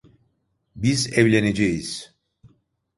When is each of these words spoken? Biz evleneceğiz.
Biz 0.75 1.17
evleneceğiz. 1.17 2.15